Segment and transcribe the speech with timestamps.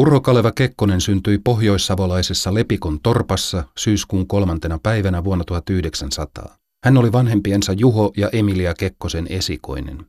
[0.00, 6.56] Urho Kaleva Kekkonen syntyi pohjoissavolaisessa Lepikon torpassa syyskuun kolmantena päivänä vuonna 1900.
[6.84, 10.06] Hän oli vanhempiensa Juho ja Emilia Kekkosen esikoinen.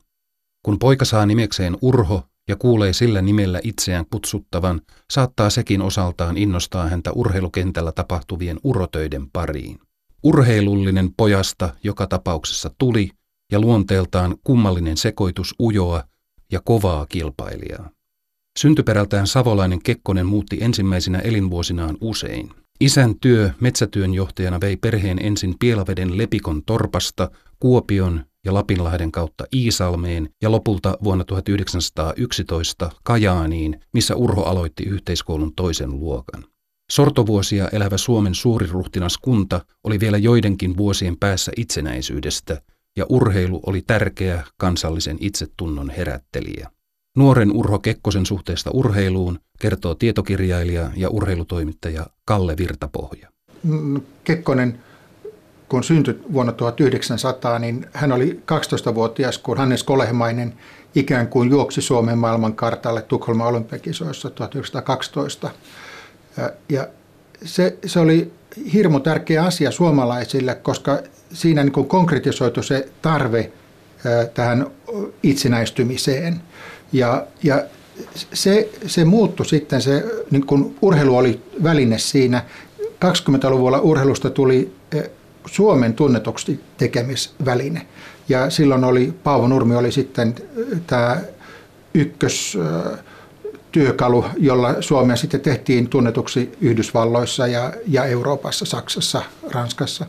[0.62, 6.88] Kun poika saa nimekseen Urho ja kuulee sillä nimellä itseään kutsuttavan, saattaa sekin osaltaan innostaa
[6.88, 9.78] häntä urheilukentällä tapahtuvien urotöiden pariin.
[10.22, 13.10] Urheilullinen pojasta joka tapauksessa tuli
[13.50, 16.04] ja luonteeltaan kummallinen sekoitus ujoa
[16.52, 17.90] ja kovaa kilpailijaa.
[18.58, 22.50] Syntyperältään savolainen Kekkonen muutti ensimmäisinä elinvuosinaan usein.
[22.80, 30.50] Isän työ metsätyönjohtajana vei perheen ensin Pielaveden Lepikon torpasta Kuopion ja Lapinlahden kautta Iisalmeen ja
[30.50, 36.44] lopulta vuonna 1911 Kajaaniin, missä Urho aloitti yhteiskoulun toisen luokan.
[36.92, 42.62] Sortovuosia elävä Suomen suuriruhtinaskunta oli vielä joidenkin vuosien päässä itsenäisyydestä,
[42.96, 46.70] ja urheilu oli tärkeä kansallisen itsetunnon herättelijä.
[47.16, 53.28] Nuoren Urho Kekkosen suhteesta urheiluun kertoo tietokirjailija ja urheilutoimittaja Kalle Virtapohja.
[53.62, 54.78] Mm, Kekkonen,
[55.68, 60.54] kun syntyi vuonna 1900, niin hän oli 12-vuotias, kun Hannes Kolehmainen
[60.94, 65.50] ikään kuin juoksi Suomen maailmankartalle Tukholman olympiakisoissa 1912.
[66.68, 66.88] Ja
[67.44, 68.32] se, se oli
[68.72, 70.98] hirmu tärkeä asia suomalaisille, koska
[71.32, 73.52] siinä niin konkretisoitu se tarve
[74.34, 74.66] tähän
[75.22, 76.42] itsenäistymiseen.
[76.92, 77.64] Ja, ja
[78.32, 82.44] se, se muuttui sitten, se, niin kun urheilu oli väline siinä.
[83.04, 84.72] 20-luvulla urheilusta tuli
[85.46, 87.86] Suomen tunnetuksi tekemisväline.
[88.28, 90.34] Ja silloin oli, Paavo Nurmi oli sitten
[90.86, 91.20] tämä
[91.94, 92.58] ykkös
[93.72, 100.06] työkalu, jolla Suomea sitten tehtiin tunnetuksi Yhdysvalloissa ja, ja Euroopassa, Saksassa, Ranskassa.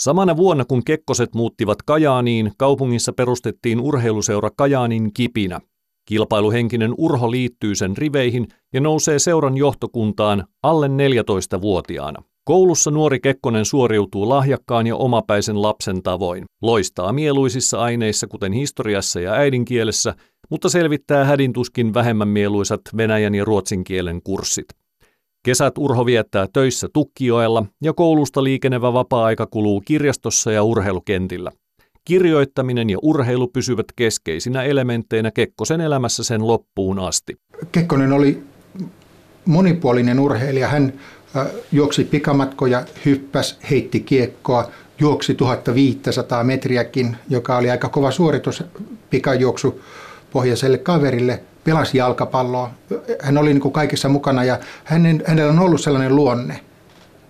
[0.00, 5.60] Samana vuonna, kun Kekkoset muuttivat Kajaaniin, kaupungissa perustettiin urheiluseura Kajaanin kipinä.
[6.08, 12.22] Kilpailuhenkinen Urho liittyy sen riveihin ja nousee seuran johtokuntaan alle 14-vuotiaana.
[12.44, 16.44] Koulussa nuori Kekkonen suoriutuu lahjakkaan ja omapäisen lapsen tavoin.
[16.62, 20.14] Loistaa mieluisissa aineissa kuten historiassa ja äidinkielessä,
[20.50, 24.66] mutta selvittää hädintuskin vähemmän mieluisat venäjän ja ruotsin kielen kurssit.
[25.44, 31.52] Kesät Urho viettää töissä Tukkioella ja koulusta liikenevä vapaa-aika kuluu kirjastossa ja urheilukentillä.
[32.08, 37.36] Kirjoittaminen ja urheilu pysyvät keskeisinä elementteinä Kekkosen elämässä sen loppuun asti.
[37.72, 38.42] Kekkonen oli
[39.44, 40.68] monipuolinen urheilija.
[40.68, 40.92] Hän
[41.72, 44.70] juoksi pikamatkoja, hyppäs, heitti kiekkoa,
[45.00, 48.64] juoksi 1500 metriäkin, joka oli aika kova suoritus
[49.10, 49.80] pikajuoksu
[50.30, 52.70] pohjaiselle kaverille, pelasi jalkapalloa.
[53.20, 56.60] Hän oli niin kuin kaikessa mukana ja hänen, hänellä on ollut sellainen luonne,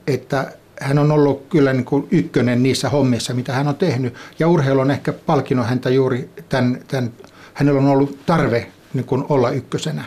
[0.06, 4.14] että hän on ollut kyllä niin kuin ykkönen niissä hommissa, mitä hän on tehnyt.
[4.38, 7.12] Ja urheilu on ehkä palkinut häntä juuri tämän, tämän
[7.54, 10.04] hänellä on ollut tarve niin kuin olla ykkösenä.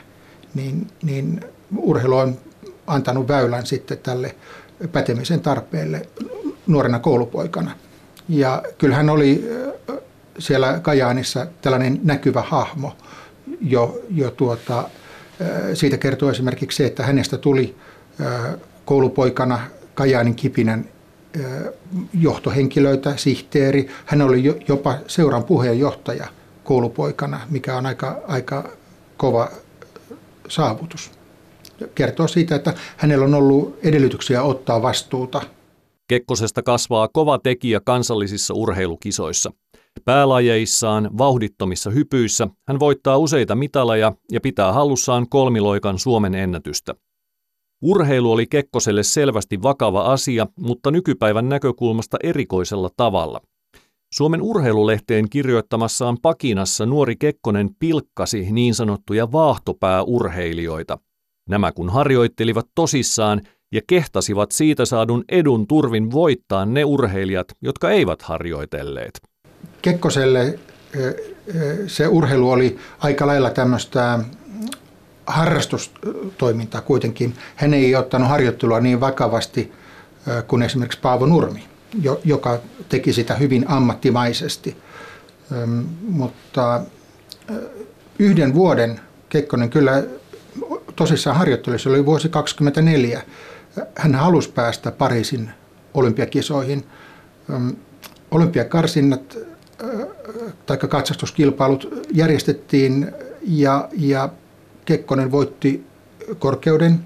[0.53, 1.39] Niin, niin
[1.77, 2.37] urheilu on
[2.87, 4.35] antanut väylän sitten tälle
[4.91, 6.01] pätemisen tarpeelle
[6.67, 7.71] nuorena koulupoikana.
[8.29, 9.49] Ja kyllä hän oli
[10.39, 12.95] siellä Kajaanissa tällainen näkyvä hahmo
[13.61, 14.89] jo, jo tuota,
[15.73, 17.75] siitä kertoo esimerkiksi se, että hänestä tuli
[18.85, 19.59] koulupoikana
[19.93, 20.85] Kajaanin kipinän
[22.19, 23.87] johtohenkilöitä, sihteeri.
[24.05, 26.27] Hän oli jopa seuran puheenjohtaja
[26.63, 28.69] koulupoikana, mikä on aika, aika
[29.17, 29.49] kova
[30.47, 31.11] saavutus.
[31.95, 35.41] Kertoo siitä, että hänellä on ollut edellytyksiä ottaa vastuuta.
[36.07, 39.51] Kekkosesta kasvaa kova tekijä kansallisissa urheilukisoissa.
[40.05, 46.95] Päälajeissaan vauhdittomissa hypyissä hän voittaa useita mitaleja ja pitää hallussaan kolmiloikan Suomen ennätystä.
[47.81, 53.41] Urheilu oli Kekkoselle selvästi vakava asia, mutta nykypäivän näkökulmasta erikoisella tavalla.
[54.13, 60.97] Suomen urheilulehteen kirjoittamassaan pakinassa nuori Kekkonen pilkkasi niin sanottuja vaahtopääurheilijoita.
[61.49, 63.41] Nämä kun harjoittelivat tosissaan
[63.73, 69.21] ja kehtasivat siitä saadun edun turvin voittaa ne urheilijat, jotka eivät harjoitelleet.
[69.81, 70.59] Kekkoselle
[71.87, 74.19] se urheilu oli aika lailla tämmöistä
[75.27, 77.33] harrastustoimintaa kuitenkin.
[77.55, 79.71] Hän ei ottanut harjoittelua niin vakavasti
[80.47, 81.63] kuin esimerkiksi Paavo Nurmi,
[82.25, 82.59] joka
[82.89, 84.77] teki sitä hyvin ammattimaisesti.
[86.01, 86.81] Mutta
[88.19, 88.99] yhden vuoden
[89.29, 90.03] Kekkonen kyllä
[90.95, 93.21] tosissaan harjoittelussa oli vuosi 2024.
[93.95, 95.51] Hän halusi päästä Pariisin
[95.93, 96.85] olympiakisoihin.
[98.31, 99.37] Olympiakarsinnat
[100.65, 103.11] tai katsastuskilpailut järjestettiin
[103.41, 104.29] ja, ja
[104.85, 105.83] Kekkonen voitti
[106.39, 106.99] korkeuden.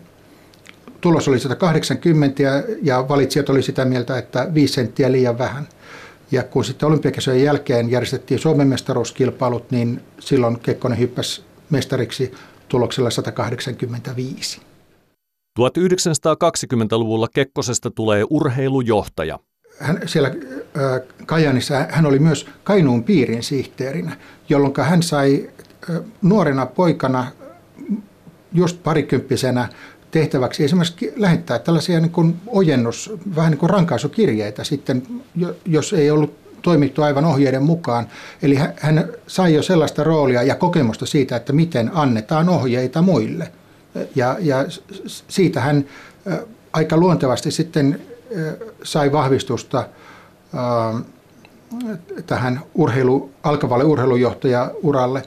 [1.02, 2.52] Tulos oli 180 ja,
[2.82, 5.68] ja valitsijat oli sitä mieltä, että 5 senttiä liian vähän.
[6.32, 12.34] Ja kun sitten olympiakisojen jälkeen järjestettiin Suomen mestaruuskilpailut, niin silloin Kekkonen hyppäsi mestariksi
[12.68, 14.62] tuloksella 185.
[15.60, 19.40] 1920-luvulla Kekkosesta tulee urheilujohtaja.
[19.80, 20.32] Hän, siellä
[21.26, 24.18] Kajanissa hän oli myös Kainuun piirin sihteerinä,
[24.50, 25.50] jolloin hän sai
[26.22, 27.32] nuorena poikana
[28.56, 29.70] just parikymppisenä
[30.12, 35.04] tehtäväksi esimerkiksi lähettää tällaisia niin kuin ojennus, vähän niin kuin rankaisukirjeitä sitten,
[35.66, 38.08] jos ei ollut toimittu aivan ohjeiden mukaan.
[38.42, 43.52] Eli hän sai jo sellaista roolia ja kokemusta siitä, että miten annetaan ohjeita muille.
[44.16, 44.66] Ja, ja
[45.28, 45.86] siitä hän
[46.74, 48.02] aika luontevasti sitten
[48.84, 49.88] sai vahvistusta
[52.28, 55.24] tähän urheilu, alkavalle urheilujohtajauralle.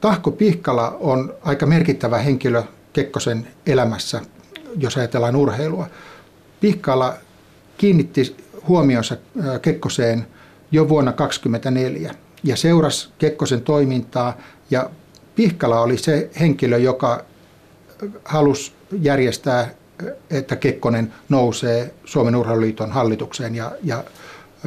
[0.00, 2.62] Tahko Pihkala on aika merkittävä henkilö
[2.92, 4.20] Kekkosen elämässä,
[4.76, 5.86] jos ajatellaan urheilua.
[6.60, 7.14] Pihkala
[7.78, 8.36] kiinnitti
[8.68, 9.16] huomionsa
[9.62, 10.26] Kekkoseen
[10.72, 12.14] jo vuonna 1924
[12.44, 14.36] ja seurasi Kekkosen toimintaa
[14.70, 14.90] ja
[15.36, 17.24] Pihkala oli se henkilö, joka
[18.24, 19.70] halusi järjestää,
[20.30, 24.04] että Kekkonen nousee Suomen urheiluliiton hallitukseen ja, ja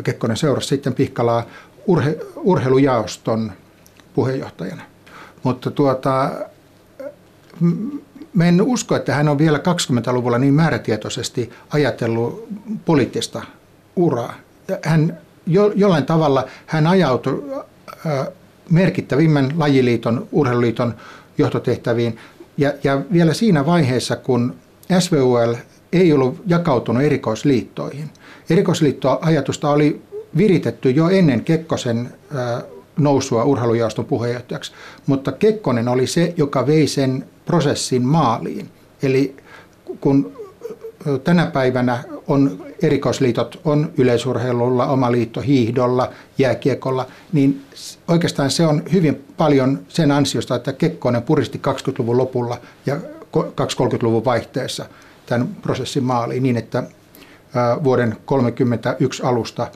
[0.03, 1.45] Kekkonen seurasi sitten Pihkalaa
[1.87, 3.51] urhe, urheilujaoston
[4.17, 4.81] puheenjohtajana.
[5.43, 6.31] Mutta tuota,
[8.33, 12.47] Mä en usko, että hän on vielä 20-luvulla niin määrätietoisesti ajatellut
[12.85, 13.41] poliittista
[13.95, 14.33] uraa.
[14.83, 17.43] Hän jo, jollain tavalla hän ajautui
[18.05, 18.27] äh,
[18.69, 20.95] merkittävimmän lajiliiton, urheiluliiton
[21.37, 22.17] johtotehtäviin.
[22.57, 24.55] Ja, ja vielä siinä vaiheessa, kun
[24.99, 25.55] SVUL
[25.93, 28.09] ei ollut jakautunut erikoisliittoihin.
[28.49, 30.01] Erikoisliittoajatusta oli
[30.37, 34.71] viritetty jo ennen Kekkosen äh, nousua urheilujaoston puheenjohtajaksi,
[35.07, 38.69] mutta Kekkonen oli se, joka vei sen prosessin maaliin.
[39.03, 39.35] Eli
[40.01, 40.31] kun
[41.23, 47.61] tänä päivänä on erikoisliitot, on yleisurheilulla, oma liitto hiihdolla, jääkiekolla, niin
[48.07, 52.95] oikeastaan se on hyvin paljon sen ansiosta, että Kekkonen puristi 20-luvun lopulla ja
[53.35, 54.85] 20-30-luvun vaihteessa
[55.25, 56.83] tämän prosessin maaliin niin, että
[57.83, 59.67] vuoden 1931 alusta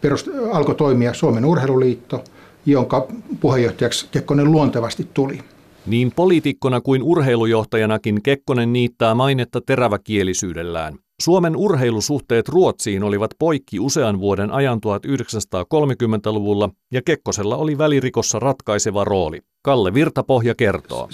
[0.00, 2.24] perust, alkoi toimia Suomen urheiluliitto,
[2.66, 3.06] jonka
[3.40, 5.38] puheenjohtajaksi Kekkonen luontevasti tuli.
[5.86, 10.98] Niin poliitikkona kuin urheilujohtajanakin Kekkonen niittää mainetta teräväkielisyydellään.
[11.22, 19.40] Suomen urheilusuhteet Ruotsiin olivat poikki usean vuoden ajan 1930-luvulla ja Kekkosella oli välirikossa ratkaiseva rooli.
[19.62, 21.08] Kalle Virtapohja kertoo.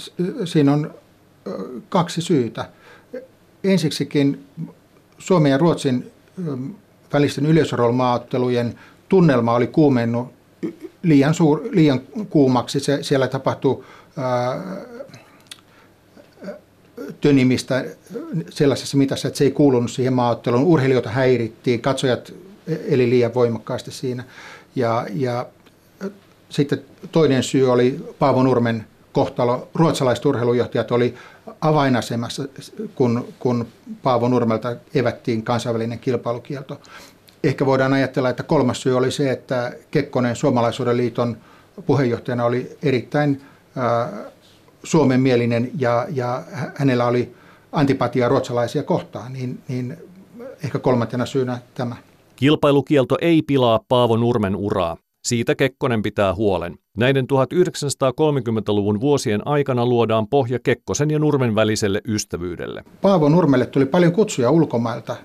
[0.45, 0.93] Siinä on
[1.89, 2.69] kaksi syytä.
[3.63, 4.45] Ensiksikin
[5.17, 6.11] Suomen ja Ruotsin
[7.13, 8.75] välisten yleisroolmaattelujen
[9.09, 10.27] tunnelma oli kuumennut
[11.03, 12.79] liian, suur, liian kuumaksi.
[12.79, 13.83] Se, siellä tapahtui
[17.21, 17.85] tönimistä
[18.49, 20.63] sellaisessa mitassa, että se ei kuulunut siihen maaotteluun.
[20.63, 22.33] Urheilijoita häirittiin, katsojat
[22.87, 24.23] eli liian voimakkaasti siinä.
[24.75, 25.45] Ja, ja
[26.49, 26.81] sitten
[27.11, 29.67] toinen syy oli Paavo Nurmen kohtalo.
[29.73, 31.15] Ruotsalaiset urheilujohtajat oli
[31.61, 32.43] avainasemassa,
[32.95, 33.67] kun, kun
[34.03, 36.81] Paavo Nurmelta evättiin kansainvälinen kilpailukielto.
[37.43, 41.37] Ehkä voidaan ajatella, että kolmas syy oli se, että Kekkonen Suomalaisuuden liiton
[41.85, 43.41] puheenjohtajana oli erittäin
[44.83, 46.43] suomenmielinen ja, ja
[46.75, 47.35] hänellä oli
[47.71, 49.97] antipatia ruotsalaisia kohtaan, niin, niin
[50.63, 51.95] ehkä kolmantena syynä tämä.
[52.35, 54.97] Kilpailukielto ei pilaa Paavo Nurmen uraa.
[55.23, 56.77] Siitä Kekkonen pitää huolen.
[56.97, 62.83] Näiden 1930-luvun vuosien aikana luodaan pohja Kekkosen ja Nurmen väliselle ystävyydelle.
[63.01, 65.15] Paavo Nurmelle tuli paljon kutsuja ulkomailta.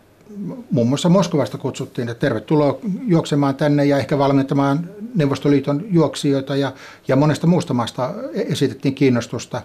[0.71, 6.73] Muun muassa Moskovasta kutsuttiin, että tervetuloa juoksemaan tänne ja ehkä valmentamaan Neuvostoliiton juoksijoita ja,
[7.09, 9.63] ja monesta muusta maasta esitettiin kiinnostusta.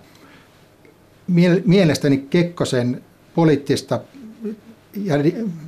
[1.66, 3.04] Mielestäni Kekkosen
[3.36, 4.00] poliittista
[4.96, 5.16] ja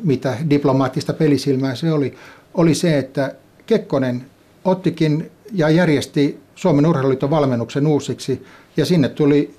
[0.03, 2.13] mitä diplomaattista pelisilmää se oli,
[2.53, 4.25] oli se, että Kekkonen
[4.65, 8.45] ottikin ja järjesti Suomen urheiluliiton valmennuksen uusiksi
[8.77, 9.55] ja sinne tuli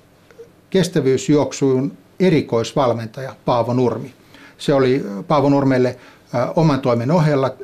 [0.69, 4.13] kestävyysjuoksuun erikoisvalmentaja Paavo Nurmi.
[4.57, 5.97] Se oli Paavo Nurmelle
[6.55, 7.55] oman toimen ohella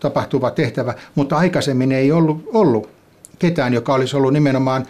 [0.00, 2.88] tapahtuva tehtävä, mutta aikaisemmin ei ollut, ollut
[3.38, 4.86] ketään, joka olisi ollut nimenomaan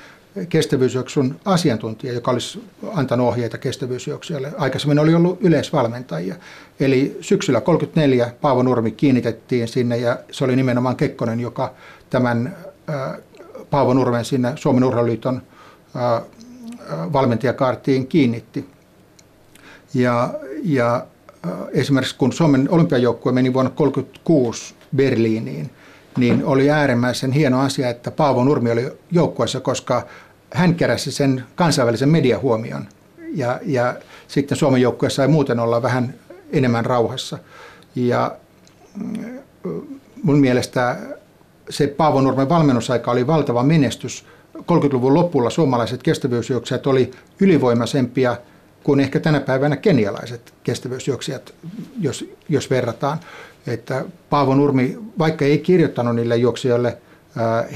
[0.49, 2.63] kestävyysjuoksun asiantuntija, joka olisi
[2.95, 4.53] antanut ohjeita kestävyysjuoksijalle.
[4.59, 6.35] Aikaisemmin oli ollut yleisvalmentajia.
[6.81, 11.75] Eli syksyllä 34 Paavo Nurmi kiinnitettiin sinne ja se oli nimenomaan Kekkonen, joka
[12.11, 12.57] tämän
[13.71, 15.43] Paavo Nurmen sinne Suomen urheiluliiton
[17.13, 18.69] valmentajakaartiin kiinnitti.
[19.95, 21.07] Ja, ja
[21.73, 25.71] esimerkiksi kun Suomen olympiajoukkue meni vuonna 1936 Berliiniin,
[26.19, 30.07] niin oli äärimmäisen hieno asia, että Paavo Nurmi oli joukkueessa, koska
[30.51, 32.89] hän keräsi sen kansainvälisen mediahuomion.
[33.35, 33.95] Ja, ja
[34.29, 36.15] sitten Suomen joukkue sai muuten olla vähän
[36.53, 37.39] enemmän rauhassa.
[37.95, 38.37] Ja
[38.95, 39.39] mm,
[40.23, 40.97] mun mielestä
[41.71, 44.25] se Paavo Nurmen valmennusaika oli valtava menestys
[44.59, 48.37] 30-luvun lopulla suomalaiset kestävyysjuoksijat oli ylivoimaisempia
[48.83, 51.55] kuin ehkä tänä päivänä kenialaiset kestävyysjuoksijat,
[52.01, 53.19] jos, jos verrataan.
[53.67, 56.99] Että Paavo Nurmi, vaikka ei kirjoittanut niille juoksijoille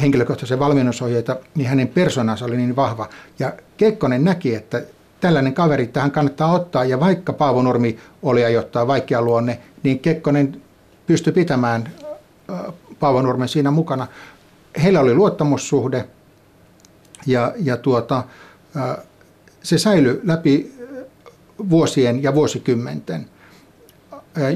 [0.01, 3.09] henkilökohtaisen valmennusohjeita, niin hänen persoonansa oli niin vahva.
[3.39, 4.83] Ja Kekkonen näki, että
[5.21, 10.63] tällainen kaveri tähän kannattaa ottaa, ja vaikka Paavo Nurmi oli ajoittaa vaikea luonne, niin Kekkonen
[11.07, 11.89] pystyi pitämään
[13.01, 14.07] Paavo Nurmen siinä mukana.
[14.83, 16.05] Heillä oli luottamussuhde,
[17.27, 18.25] ja, ja tuota,
[19.63, 20.73] se säilyi läpi
[21.71, 23.27] vuosien ja vuosikymmenten.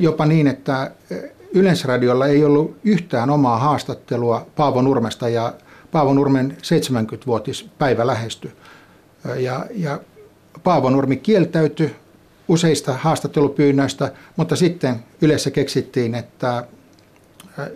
[0.00, 0.90] Jopa niin, että
[1.56, 5.54] Yleisradiolla ei ollut yhtään omaa haastattelua Paavo Nurmesta ja
[5.92, 8.52] Paavo Nurmen 70-vuotispäivä lähestyi.
[9.36, 10.00] Ja, ja
[10.64, 11.96] Paavo Nurmi kieltäytyi
[12.48, 16.66] useista haastattelupyynnöistä, mutta sitten yleensä keksittiin, että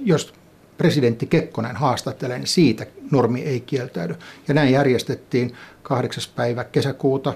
[0.00, 0.32] jos
[0.78, 4.16] presidentti Kekkonen haastattelee, niin siitä Nurmi ei kieltäydy.
[4.48, 6.24] Ja näin järjestettiin 8.
[6.36, 7.34] päivä kesäkuuta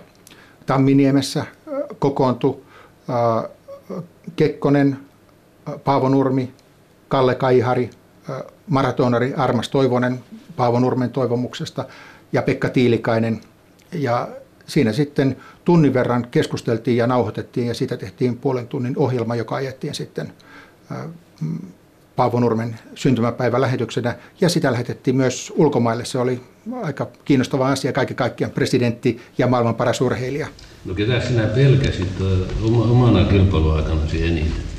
[0.66, 1.44] Tamminiemessä
[1.98, 2.62] kokoontui
[4.36, 4.98] Kekkonen,
[5.84, 6.52] Paavo Nurmi,
[7.08, 7.90] Kalle Kaihari,
[8.68, 10.20] maratonari Armas Toivonen
[10.56, 11.84] Paavo Nurmen toivomuksesta
[12.32, 13.40] ja Pekka Tiilikainen.
[13.92, 14.28] Ja
[14.66, 19.94] siinä sitten tunnin verran keskusteltiin ja nauhoitettiin ja siitä tehtiin puolen tunnin ohjelma, joka ajettiin
[19.94, 20.32] sitten
[22.16, 26.04] Paavo Nurmen syntymäpäivän lähetyksenä ja sitä lähetettiin myös ulkomaille.
[26.04, 26.40] Se oli
[26.82, 30.46] aika kiinnostava asia kaiken kaikkiaan, presidentti ja maailman paras urheilija.
[30.84, 32.08] No ketä sinä pelkäsit
[32.90, 34.73] omana kilpailuaikanasi eniten?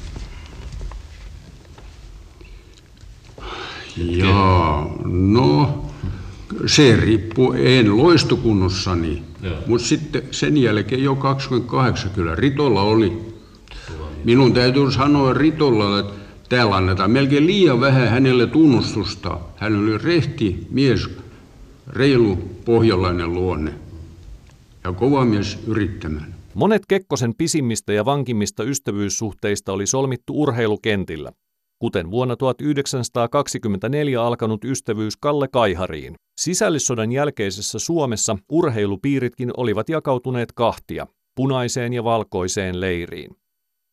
[3.98, 5.82] Jaa, no
[6.66, 9.24] se riippuu, en loistokunnossani,
[9.68, 13.18] mutta sitten sen jälkeen jo 28 kyllä Ritolla oli.
[14.24, 16.14] Minun täytyy sanoa Ritolla, että
[16.50, 19.40] täällä annetaan melkein liian vähän hänelle tunnustusta.
[19.56, 21.10] Hän oli rehti mies,
[21.88, 23.74] reilu pohjalainen luonne
[24.84, 26.36] ja kova mies yrittämään.
[26.54, 31.32] Monet Kekkosen pisimmistä ja vankimmista ystävyyssuhteista oli solmittu urheilukentillä,
[31.80, 36.16] kuten vuonna 1924 alkanut ystävyys Kalle Kaihariin.
[36.38, 43.36] Sisällissodan jälkeisessä Suomessa urheilupiiritkin olivat jakautuneet kahtia, punaiseen ja valkoiseen leiriin.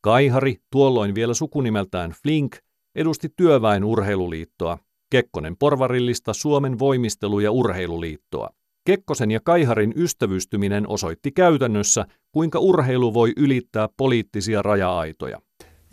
[0.01, 2.57] Kaihari, tuolloin vielä sukunimeltään Flink,
[2.95, 4.79] edusti työväen urheiluliittoa,
[5.11, 8.51] Kekkonen porvarillista Suomen voimistelu- ja urheiluliittoa.
[8.85, 15.41] Kekkosen ja Kaiharin ystävystyminen osoitti käytännössä, kuinka urheilu voi ylittää poliittisia raja-aitoja.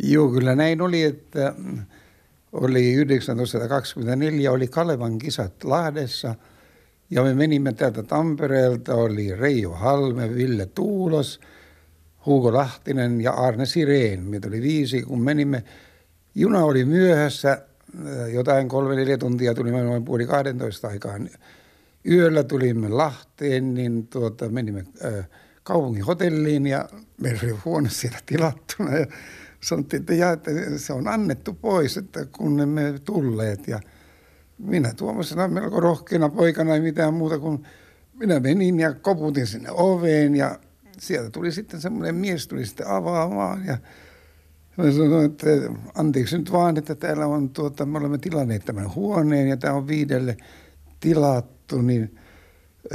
[0.04, 1.54] Joo, kyllä näin oli, että
[2.52, 6.36] oli 1924 oli Kalevan kisat Lahdessa
[7.10, 11.40] ja me menimme täältä Tampereelta, oli Reijo Halme, Ville Tuulos–
[12.26, 14.24] Hugo Lahtinen ja Arne Sireen.
[14.24, 15.64] Meitä oli viisi, kun menimme.
[16.36, 21.30] Juna oli myöhässä, äh, jotain kolme neljä tuntia tulimme noin puoli 12 aikaan.
[22.06, 25.30] Yöllä tulimme Lahteen, niin tuota, menimme äh,
[25.64, 26.90] kaupungin hotelliin ja
[27.22, 28.98] meillä oli huone siellä tilattuna.
[28.98, 29.06] Ja
[29.64, 33.68] sanottiin, että, ja, että se on annettu pois, että kun emme tulleet.
[33.68, 33.80] Ja
[34.58, 37.64] minä tuommoisena melko rohkeana poikana ei mitään muuta kuin
[38.14, 40.60] minä menin ja koputin sinne oveen ja
[40.98, 43.78] sieltä tuli sitten semmoinen mies tuli sitten avaamaan ja
[44.78, 45.48] mä sanoin, että
[45.96, 49.88] anteeksi nyt vaan, että täällä on tuota, me olemme tilanneet tämän huoneen ja tämä on
[49.88, 50.38] viidelle
[51.00, 52.16] tilattu, niin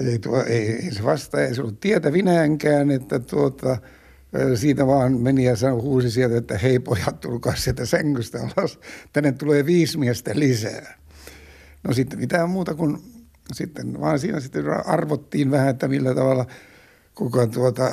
[0.07, 3.77] ei, tuo, ei, ei se vasta, ei se ollut tietävinäänkään, että tuota,
[4.55, 8.79] siitä vaan meni ja sanoi, huusi sieltä, että hei pojat, tulkaa sieltä sängystä alas,
[9.13, 10.99] tänne tulee viisi miestä lisää.
[11.85, 12.99] No sitten mitään muuta kuin
[13.53, 16.47] sitten vaan siinä sitten arvottiin vähän, että millä tavalla–
[17.15, 17.91] kuka tuota,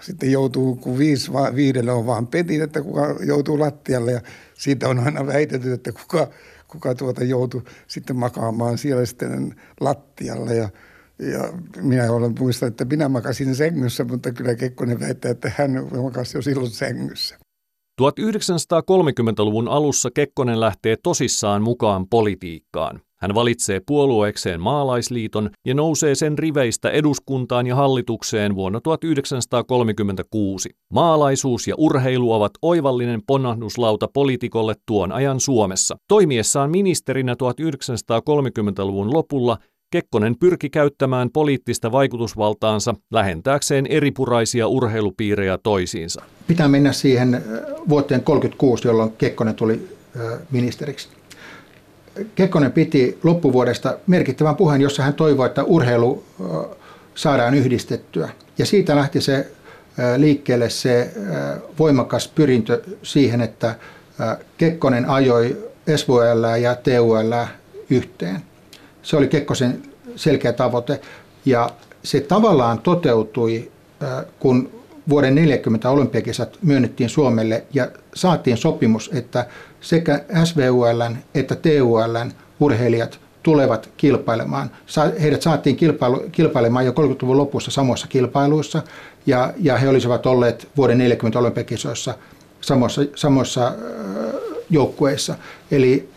[0.00, 4.12] sitten joutuu, kun viisi, viidelle on vaan petit, että kuka joutuu lattialle.
[4.12, 4.20] Ja
[4.54, 6.28] siitä on aina väitetty, että kuka,
[6.68, 10.54] kuka tuota joutuu sitten makaamaan siellä sitten lattialle.
[10.54, 10.68] Ja
[11.18, 15.70] ja minä olen muistan, että minä makasin sängyssä, mutta kyllä Kekkonen väittää, että hän
[16.02, 17.38] makasi jo silloin sängyssä.
[18.02, 23.00] 1930-luvun alussa Kekkonen lähtee tosissaan mukaan politiikkaan.
[23.20, 30.68] Hän valitsee puolueekseen maalaisliiton ja nousee sen riveistä eduskuntaan ja hallitukseen vuonna 1936.
[30.92, 35.96] Maalaisuus ja urheilu ovat oivallinen ponnahduslauta poliitikolle tuon ajan Suomessa.
[36.08, 39.58] Toimiessaan ministerinä 1930-luvun lopulla
[39.90, 46.22] Kekkonen pyrki käyttämään poliittista vaikutusvaltaansa lähentääkseen eripuraisia urheilupiirejä toisiinsa.
[46.46, 47.28] Pitää mennä siihen
[47.88, 49.88] vuoteen 1936, jolloin Kekkonen tuli
[50.50, 51.08] ministeriksi.
[52.34, 56.24] Kekkonen piti loppuvuodesta merkittävän puheen, jossa hän toivoi, että urheilu
[57.14, 58.28] saadaan yhdistettyä.
[58.58, 59.50] Ja siitä lähti se
[60.16, 61.10] liikkeelle se
[61.78, 63.74] voimakas pyrintö siihen, että
[64.58, 67.32] Kekkonen ajoi SVL ja TUL
[67.90, 68.42] yhteen.
[69.02, 69.82] Se oli Kekkosen
[70.16, 71.00] selkeä tavoite.
[71.44, 71.70] Ja
[72.02, 73.70] se tavallaan toteutui,
[74.38, 74.70] kun
[75.08, 79.46] vuoden 40 olympiakisat myönnettiin Suomelle ja saatiin sopimus, että
[79.80, 84.70] sekä SVUL että TUL urheilijat tulevat kilpailemaan.
[85.20, 85.76] Heidät saatiin
[86.32, 88.82] kilpailemaan jo 30-luvun lopussa samoissa kilpailuissa
[89.26, 92.14] ja, ja he olisivat olleet vuoden 40 olympiakisoissa
[92.60, 93.72] samoissa, samoissa
[94.70, 95.34] joukkueissa.
[95.70, 96.08] Eli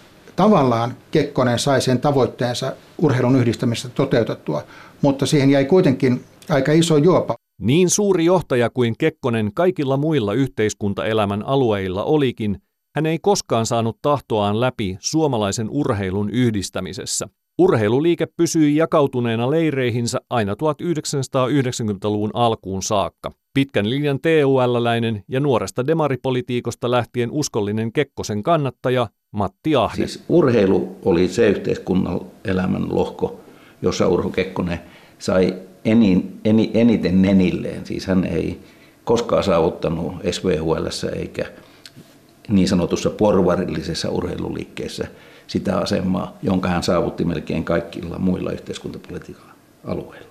[0.41, 4.63] tavallaan Kekkonen sai sen tavoitteensa urheilun yhdistämistä toteutettua,
[5.01, 7.35] mutta siihen jäi kuitenkin aika iso juopa.
[7.61, 12.57] Niin suuri johtaja kuin Kekkonen kaikilla muilla yhteiskuntaelämän alueilla olikin,
[12.95, 17.27] hän ei koskaan saanut tahtoaan läpi suomalaisen urheilun yhdistämisessä.
[17.59, 23.31] Urheiluliike pysyi jakautuneena leireihinsä aina 1990-luvun alkuun saakka.
[23.53, 29.95] Pitkän linjan TUL-läinen ja nuoresta demaripolitiikosta lähtien uskollinen Kekkosen kannattaja Matti Ahde.
[29.95, 33.39] Siis urheilu oli se yhteiskunnan elämän lohko,
[33.81, 34.79] jossa Urho Kekkonen
[35.19, 35.53] sai
[35.85, 37.85] enin, eni, eniten nenilleen.
[37.85, 38.59] Siis hän ei
[39.03, 41.45] koskaan saavuttanut SVUL eikä
[42.49, 45.07] niin sanotussa porvarillisessa urheiluliikkeessä
[45.47, 49.51] sitä asemaa, jonka hän saavutti melkein kaikilla muilla yhteiskuntapolitiikan
[49.83, 50.30] alueilla.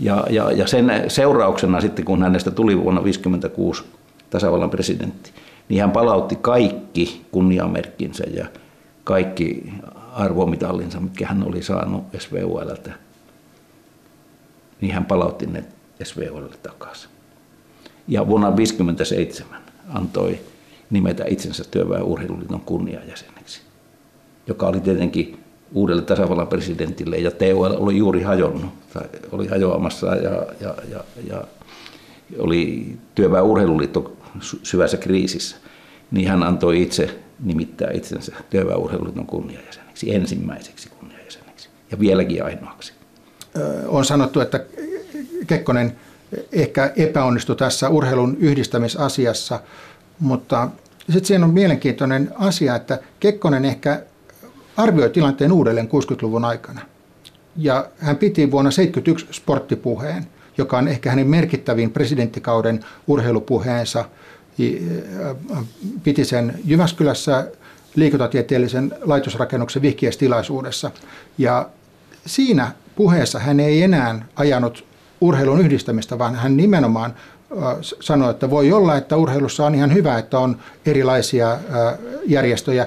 [0.00, 3.84] Ja, ja, ja sen seurauksena sitten, kun hänestä tuli vuonna 1956
[4.30, 5.30] tasavallan presidentti,
[5.68, 8.46] niin hän palautti kaikki kunniamerkkinsä ja
[9.04, 9.72] kaikki
[10.12, 12.92] arvomitallinsa, mitkä hän oli saanut SVULtä,
[14.80, 15.64] niin hän palautti ne
[16.02, 17.10] SVULlle takaisin.
[18.08, 20.38] Ja vuonna 1957 antoi
[20.90, 23.60] nimetä itsensä työväen urheiluliiton kunniajäseneksi,
[24.46, 25.43] joka oli tietenkin
[25.74, 29.02] uudelle tasavallan presidentille ja TUL oli juuri hajonnut, tai
[29.32, 31.44] oli hajoamassa ja, ja, ja, ja
[32.38, 35.56] oli työväen urheiluliitto syvässä kriisissä,
[36.10, 42.92] niin hän antoi itse nimittää itsensä työväen urheiluliiton kunniajäseneksi, ensimmäiseksi kunniajäseneksi ja vieläkin ainoaksi.
[43.86, 44.64] On sanottu, että
[45.46, 45.96] Kekkonen
[46.52, 49.60] ehkä epäonnistui tässä urheilun yhdistämisasiassa,
[50.20, 50.68] mutta
[51.06, 54.02] sitten siinä on mielenkiintoinen asia, että Kekkonen ehkä
[54.76, 56.80] arvioi tilanteen uudelleen 60-luvun aikana.
[57.56, 60.26] Ja hän piti vuonna 1971 sporttipuheen,
[60.58, 64.04] joka on ehkä hänen merkittävin presidenttikauden urheilupuheensa.
[66.02, 67.46] Piti sen Jyväskylässä
[67.94, 70.90] liikuntatieteellisen laitosrakennuksen vihkiästilaisuudessa.
[71.38, 71.68] Ja
[72.26, 74.84] siinä puheessa hän ei enää ajanut
[75.20, 77.14] urheilun yhdistämistä, vaan hän nimenomaan
[78.00, 80.56] sanoi, että voi olla, että urheilussa on ihan hyvä, että on
[80.86, 81.58] erilaisia
[82.26, 82.86] järjestöjä.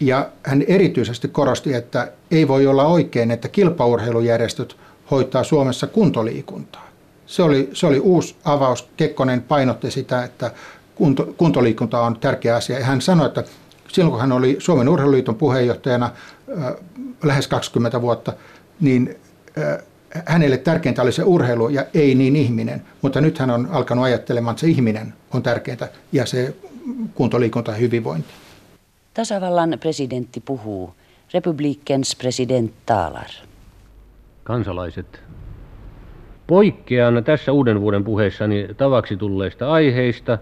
[0.00, 4.76] Ja hän erityisesti korosti, että ei voi olla oikein, että kilpaurheilujärjestöt
[5.10, 6.88] hoitaa Suomessa kuntoliikuntaa.
[7.26, 8.88] Se oli, se oli uusi avaus.
[8.96, 10.50] Kekkonen painotti sitä, että
[10.94, 12.78] kunto, kuntoliikunta on tärkeä asia.
[12.78, 13.44] Ja hän sanoi, että
[13.88, 16.10] silloin kun hän oli Suomen urheiluliiton puheenjohtajana
[16.58, 16.74] äh,
[17.22, 18.32] lähes 20 vuotta,
[18.80, 19.16] niin
[19.58, 19.78] äh,
[20.26, 24.52] hänelle tärkeintä oli se urheilu ja ei niin ihminen, mutta nyt hän on alkanut ajattelemaan,
[24.52, 26.54] että se ihminen on tärkeintä ja se
[27.14, 28.28] kuntoliikunta ja hyvinvointi.
[29.18, 30.94] Tasavallan presidentti puhuu.
[31.34, 33.26] Republikens president talar.
[34.44, 35.22] Kansalaiset,
[36.46, 40.38] poikkean tässä uuden vuoden puheessani tavaksi tulleista aiheista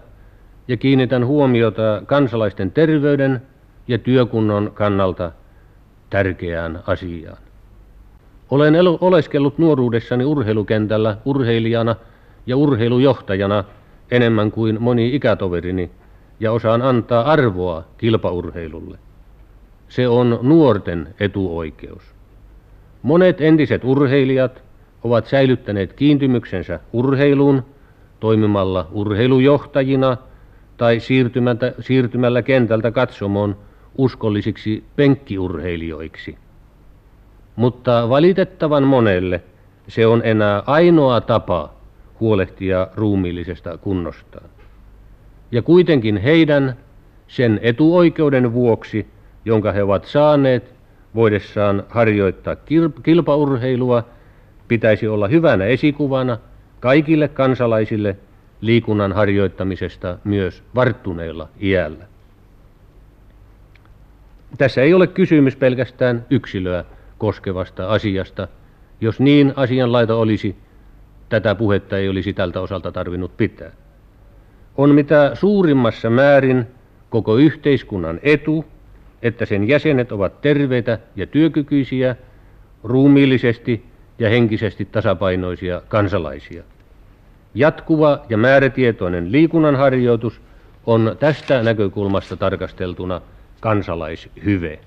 [0.67, 3.41] ja kiinnitän huomiota kansalaisten terveyden
[3.87, 5.31] ja työkunnon kannalta
[6.09, 7.37] tärkeään asiaan.
[8.49, 11.95] Olen oleskellut nuoruudessani urheilukentällä urheilijana
[12.47, 13.63] ja urheilujohtajana
[14.11, 15.91] enemmän kuin moni ikätoverini
[16.39, 18.97] ja osaan antaa arvoa kilpaurheilulle.
[19.89, 22.03] Se on nuorten etuoikeus.
[23.01, 24.63] Monet entiset urheilijat
[25.03, 27.65] ovat säilyttäneet kiintymyksensä urheiluun
[28.19, 30.17] toimimalla urheilujohtajina
[30.77, 30.97] tai
[31.79, 33.55] siirtymällä kentältä katsomoon
[33.97, 36.37] uskollisiksi penkkiurheilijoiksi
[37.57, 39.43] mutta valitettavan monelle
[39.87, 41.73] se on enää ainoa tapa
[42.19, 44.49] huolehtia ruumiillisesta kunnostaan.
[45.51, 46.75] Ja kuitenkin heidän
[47.27, 49.07] sen etuoikeuden vuoksi,
[49.45, 50.73] jonka he ovat saaneet
[51.15, 52.55] voidessaan harjoittaa
[53.03, 54.03] kilpaurheilua,
[54.67, 56.37] pitäisi olla hyvänä esikuvana
[56.79, 58.17] kaikille kansalaisille
[58.61, 62.05] liikunnan harjoittamisesta myös varttuneella iällä.
[64.57, 66.85] Tässä ei ole kysymys pelkästään yksilöä,
[67.17, 68.47] koskevasta asiasta.
[69.01, 70.55] Jos niin asianlaita olisi,
[71.29, 73.71] tätä puhetta ei olisi tältä osalta tarvinnut pitää.
[74.77, 76.65] On mitä suurimmassa määrin
[77.09, 78.65] koko yhteiskunnan etu,
[79.21, 82.15] että sen jäsenet ovat terveitä ja työkykyisiä,
[82.83, 83.85] ruumiillisesti
[84.19, 86.63] ja henkisesti tasapainoisia kansalaisia.
[87.55, 90.41] Jatkuva ja määrätietoinen liikunnanharjoitus
[90.85, 93.21] on tästä näkökulmasta tarkasteltuna
[93.59, 94.79] kansalaishyve.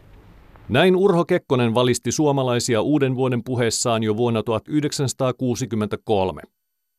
[0.69, 6.43] Näin Urho Kekkonen valisti suomalaisia uuden vuoden puheessaan jo vuonna 1963.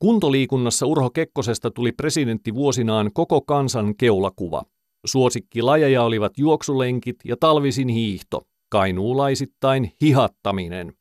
[0.01, 4.63] Kuntoliikunnassa Urho Kekkosesta tuli presidentti vuosinaan koko kansan keulakuva.
[5.05, 10.93] Suosikkilajeja olivat juoksulenkit ja talvisin hiihto, kainuulaisittain hihattaminen.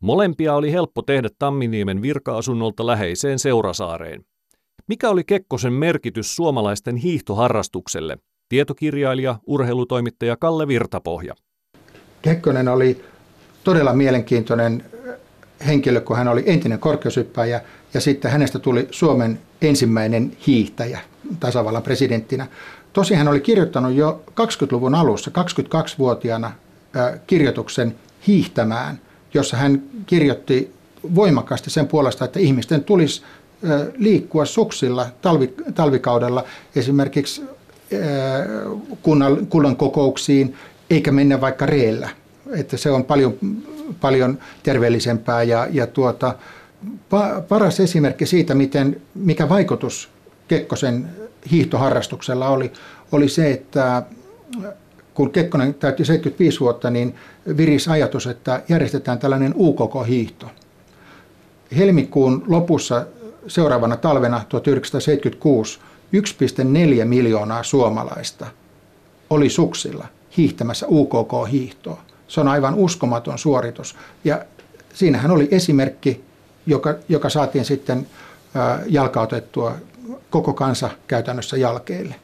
[0.00, 4.24] Molempia oli helppo tehdä Tamminiemen virka-asunnolta läheiseen Seurasaareen.
[4.88, 8.18] Mikä oli Kekkosen merkitys suomalaisten hiihtoharrastukselle?
[8.48, 11.34] Tietokirjailija, urheilutoimittaja Kalle Virtapohja.
[12.22, 13.04] Kekkonen oli
[13.64, 14.84] todella mielenkiintoinen
[15.66, 17.60] henkilö, kun hän oli entinen korkeushyppäjä
[17.94, 21.00] ja sitten hänestä tuli Suomen ensimmäinen hiihtäjä
[21.40, 22.46] tasavallan presidenttinä.
[22.92, 26.52] Tosi hän oli kirjoittanut jo 20-luvun alussa, 22-vuotiaana,
[27.26, 27.94] kirjoituksen
[28.26, 29.00] hiihtämään,
[29.34, 30.74] jossa hän kirjoitti
[31.14, 33.22] voimakkaasti sen puolesta, että ihmisten tulisi
[33.96, 36.44] liikkua suksilla talvi, talvikaudella
[36.76, 37.42] esimerkiksi
[39.02, 40.54] kunnan, kunnan kokouksiin,
[40.90, 42.08] eikä mennä vaikka reellä.
[42.52, 43.34] Että se on paljon,
[44.00, 46.34] paljon terveellisempää ja, ja tuota,
[47.10, 50.08] pa, paras esimerkki siitä, miten, mikä vaikutus
[50.48, 51.08] Kekkosen
[51.50, 52.72] hiihtoharrastuksella oli,
[53.12, 54.02] oli se, että
[55.14, 57.14] kun Kekkonen täytti 75 vuotta, niin
[57.56, 60.46] viris ajatus, että järjestetään tällainen UKK-hiihto.
[61.76, 63.06] Helmikuun lopussa
[63.46, 65.80] seuraavana talvena 1976
[67.00, 68.46] 1,4 miljoonaa suomalaista
[69.30, 72.02] oli suksilla hiihtämässä UKK-hiihtoa.
[72.28, 73.96] Se on aivan uskomaton suoritus.
[74.24, 74.44] Ja
[74.94, 76.24] siinähän oli esimerkki,
[76.66, 78.06] joka, joka saatiin sitten
[78.86, 79.74] jalkautettua
[80.30, 82.14] koko kansa käytännössä jalkeille.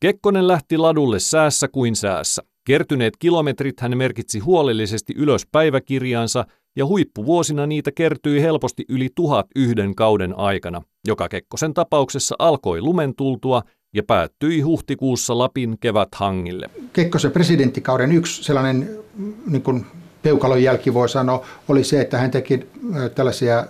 [0.00, 2.42] Kekkonen lähti ladulle säässä kuin säässä.
[2.66, 6.44] Kertyneet kilometrit hän merkitsi huolellisesti ylös päiväkirjaansa
[6.76, 13.14] ja huippuvuosina niitä kertyi helposti yli tuhat yhden kauden aikana, joka Kekkosen tapauksessa alkoi lumen
[13.16, 13.62] tultua
[13.94, 16.70] ja päättyi huhtikuussa Lapin keväthangille.
[16.92, 18.98] Kekkosen presidenttikauden yksi sellainen
[19.46, 19.86] niin kuin
[20.22, 22.66] peukalon jälki voi sanoa, oli se, että hän teki
[23.14, 23.66] tällaisia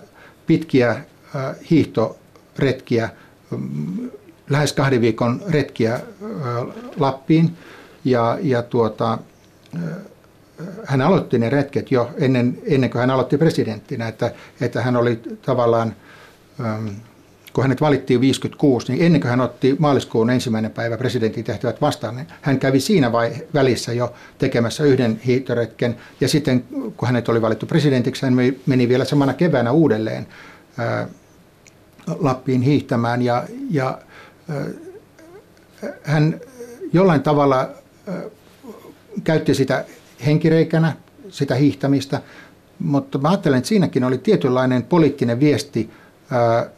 [0.47, 1.01] pitkiä
[1.71, 3.09] hiihtoretkiä,
[3.51, 4.09] mm,
[4.49, 5.99] lähes kahden viikon retkiä
[6.99, 7.57] Lappiin.
[8.05, 9.17] Ja, ja tuota,
[10.85, 15.19] hän aloitti ne retket jo ennen, ennen kuin hän aloitti presidenttinä, että, että hän oli
[15.41, 15.95] tavallaan,
[17.55, 22.15] kun hänet valittiin 56, niin ennen kuin hän otti maaliskuun ensimmäinen päivä presidentin tehtävät vastaan,
[22.15, 25.95] niin hän kävi siinä vai välissä jo tekemässä yhden hiihtoretken.
[26.21, 26.63] Ja sitten
[26.97, 30.27] kun hänet oli valittu presidentiksi, hän meni vielä samana keväänä uudelleen
[30.77, 31.07] ää,
[32.19, 33.21] Lappiin hiihtämään.
[33.21, 33.97] Ja, ja
[34.49, 34.65] ää,
[36.03, 36.39] hän
[36.93, 37.57] jollain tavalla
[38.07, 38.21] ää,
[39.23, 39.85] käytti sitä
[40.25, 40.93] henkireikänä
[41.29, 42.21] sitä hiihtämistä,
[42.79, 45.89] mutta mä ajattelen, että siinäkin oli tietynlainen poliittinen viesti,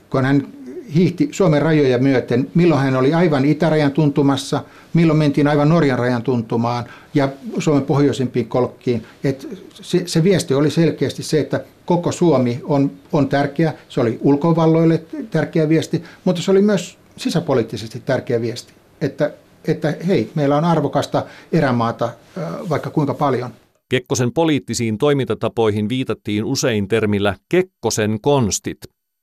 [0.10, 0.57] kun hän
[0.96, 6.24] hiihti Suomen rajoja myöten, milloin hän oli aivan itärajan tuntumassa, milloin mentiin aivan Norjan rajan
[6.24, 9.06] tuntumaan ja Suomen pohjoisimpiin kolkkiin.
[9.24, 13.74] Et se, se viesti oli selkeästi se, että koko Suomi on, on tärkeä.
[13.90, 19.32] Se oli ulkovalloille tärkeä viesti, mutta se oli myös sisäpoliittisesti tärkeä viesti, että
[19.68, 22.10] että hei, meillä on arvokasta erämaata
[22.70, 23.50] vaikka kuinka paljon.
[23.90, 28.78] Kekkosen poliittisiin toimintatapoihin viitattiin usein termillä Kekkosen konstit,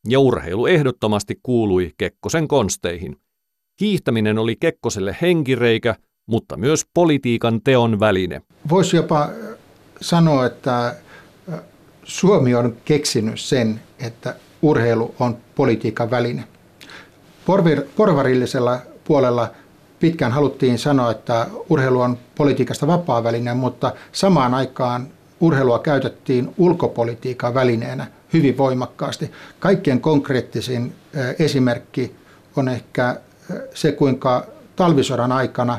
[0.08, 3.16] ja urheilu ehdottomasti kuului Kekkosen konsteihin.
[3.80, 5.94] Hiihtäminen oli Kekkoselle henkireikä,
[6.26, 8.42] mutta myös politiikan teon väline.
[8.70, 9.28] Voisi jopa
[10.00, 10.94] sanoa, että
[12.04, 16.44] Suomi on keksinyt sen, että urheilu on politiikan väline.
[17.96, 19.50] Porvarillisella puolella–
[20.04, 25.08] pitkään haluttiin sanoa, että urheilu on politiikasta vapaa väline, mutta samaan aikaan
[25.44, 29.30] urheilua käytettiin ulkopolitiikan välineenä hyvin voimakkaasti.
[29.58, 30.94] Kaikkein konkreettisin
[31.38, 32.16] esimerkki
[32.56, 33.16] on ehkä
[33.74, 35.78] se, kuinka talvisodan aikana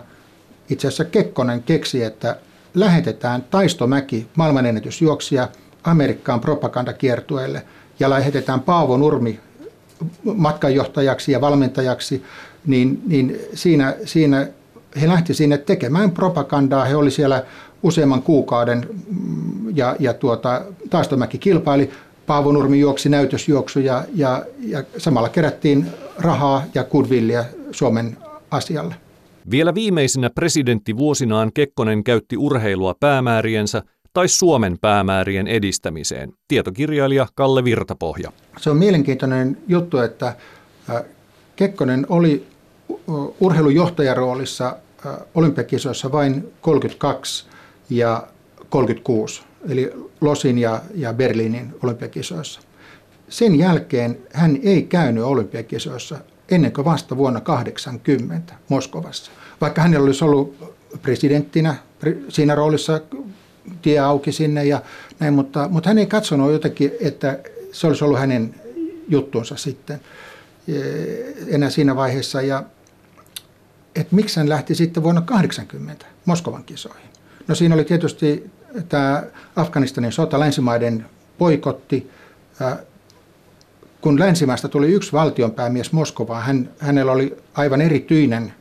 [0.69, 2.37] itse asiassa Kekkonen keksi, että
[2.73, 5.47] lähetetään taistomäki maailmanennätysjuoksija
[5.83, 7.63] Amerikkaan propagandakiertueelle
[7.99, 9.39] ja lähetetään Paavo Nurmi
[10.23, 12.23] matkanjohtajaksi ja valmentajaksi
[12.65, 14.47] niin, niin siinä, siinä
[15.01, 16.85] he lähti sinne tekemään propagandaa.
[16.85, 17.43] He oli siellä
[17.83, 21.89] useamman kuukauden mm, ja, ja tuota, Taastomäki kilpaili.
[22.27, 25.85] Paavo Nurmi juoksi näytösjuoksuja ja, ja samalla kerättiin
[26.19, 28.17] rahaa ja goodwillia Suomen
[28.51, 28.95] asialle.
[29.51, 33.83] Vielä viimeisinä presidenttivuosinaan Kekkonen käytti urheilua päämääriensä
[34.13, 36.33] tai Suomen päämäärien edistämiseen.
[36.47, 38.31] Tietokirjailija Kalle Virtapohja.
[38.57, 40.35] Se on mielenkiintoinen juttu, että
[41.55, 42.45] Kekkonen oli
[43.39, 44.77] urheilujohtajaroolissa
[45.35, 47.45] olympiakisoissa vain 32
[47.89, 48.27] ja
[48.69, 52.61] 36, eli Losin ja, ja Berliinin olympiakisoissa.
[53.29, 56.17] Sen jälkeen hän ei käynyt olympiakisoissa
[56.51, 59.31] ennen kuin vasta vuonna 80 Moskovassa.
[59.61, 61.75] Vaikka hänellä olisi ollut presidenttinä
[62.29, 63.01] siinä roolissa
[63.81, 64.81] tie auki sinne ja
[65.19, 67.39] näin, mutta, mutta hän ei katsonut jotenkin, että
[67.71, 68.55] se olisi ollut hänen
[69.07, 69.99] juttunsa sitten
[71.47, 72.41] enää siinä vaiheessa.
[72.41, 72.63] Ja
[73.95, 77.14] että miksi hän lähti sitten vuonna 80 Moskovan kisoihin.
[77.47, 78.49] No siinä oli tietysti
[78.89, 79.23] tämä
[79.55, 81.05] Afganistanin sota, länsimaiden
[81.37, 82.09] poikotti.
[84.01, 88.53] Kun länsimaista tuli yksi valtionpäämies Moskovaan, hän, hänellä oli aivan erityinen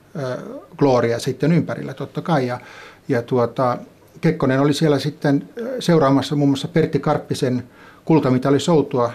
[0.77, 2.47] gloria sitten ympärillä totta kai.
[2.47, 2.61] Ja,
[3.09, 3.79] ja tuota,
[4.21, 5.49] Kekkonen oli siellä sitten
[5.81, 7.65] seuraamassa muun muassa Pertti Karppisen
[8.05, 9.13] kultamitali soutua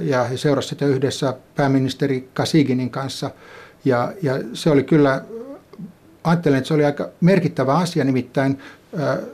[0.00, 3.30] ja he seurasivat sitä yhdessä pääministeri Kasiginin kanssa.
[3.84, 5.24] Ja, ja se oli kyllä,
[6.24, 8.58] ajattelen, että se oli aika merkittävä asia, nimittäin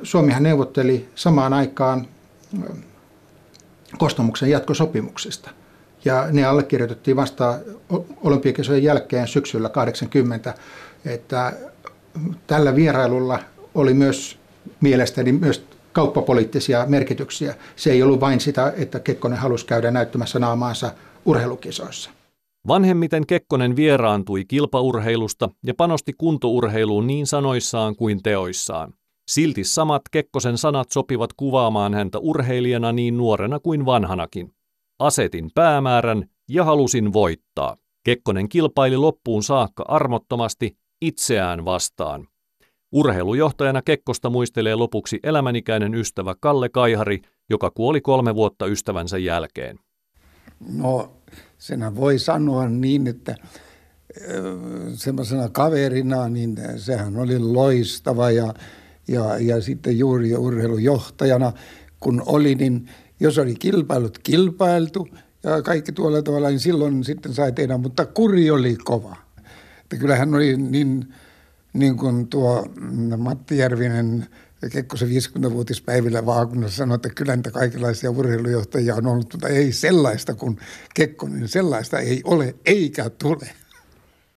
[0.03, 2.07] Suomihan neuvotteli samaan aikaan
[3.99, 5.51] kostamuksen jatkosopimuksesta.
[6.05, 7.59] Ja ne allekirjoitettiin vasta
[8.23, 10.55] olympiakisojen jälkeen syksyllä 80,
[11.05, 11.53] että
[12.47, 13.41] tällä vierailulla
[13.75, 14.39] oli myös
[14.81, 17.55] mielestäni myös kauppapoliittisia merkityksiä.
[17.77, 20.93] Se ei ollut vain sitä, että Kekkonen halusi käydä näyttämässä naamaansa
[21.25, 22.11] urheilukisoissa.
[22.69, 28.95] Vanhemmiten Kekkonen vieraantui kilpaurheilusta ja panosti kuntourheiluun niin sanoissaan kuin teoissaan.
[29.31, 34.55] Silti samat Kekkosen sanat sopivat kuvaamaan häntä urheilijana niin nuorena kuin vanhanakin.
[34.99, 37.77] Asetin päämäärän ja halusin voittaa.
[38.05, 42.29] Kekkonen kilpaili loppuun saakka armottomasti itseään vastaan.
[42.93, 49.84] Urheilujohtajana Kekkosta muistelee lopuksi elämänikäinen ystävä Kalle Kaihari, joka kuoli kolme vuotta ystävänsä jälkeen.
[50.69, 51.13] No,
[51.59, 53.35] senä voi sanoa niin, että
[54.95, 58.55] semmoisena kaverina, niin sehän oli loistava ja,
[59.09, 61.53] ja, ja sitten juuri urheilujohtajana,
[62.01, 62.91] kun oli, niin
[63.21, 65.09] jos oli kilpailut kilpailtu
[65.43, 69.17] ja kaikki tuolla tavalla, niin silloin sitten sai tehdä, mutta kuri oli kova.
[69.83, 71.15] Että kyllähän oli niin
[71.75, 72.67] niin kuin tuo
[73.17, 74.27] Matti Järvinen
[74.71, 80.59] Kekkosen 50-vuotispäivillä vaakunnassa sanoi, että kyllä niitä kaikenlaisia urheilujohtajia on ollut, mutta ei sellaista kuin
[80.95, 83.51] Kekkonen, sellaista ei ole eikä tule.